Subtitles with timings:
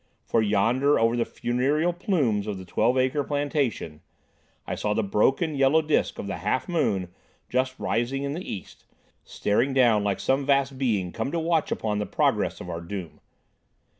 [0.23, 4.01] For, yonder, over the funereal plumes of the Twelve Acre Plantation,
[4.65, 7.09] I saw the broken, yellow disc of the half moon
[7.49, 8.85] just rising in the east,
[9.23, 13.19] staring down like some vast Being come to watch upon the progress of our doom.